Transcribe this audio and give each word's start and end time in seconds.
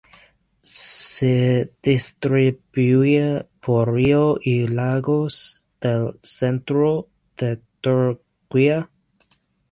Se 0.63 1.75
distribuía 1.83 3.45
por 3.59 3.93
río 3.93 4.39
y 4.41 4.67
lagos 4.67 5.63
del 5.79 6.19
centro 6.23 7.07
de 7.37 7.61
Turquía. 7.81 8.89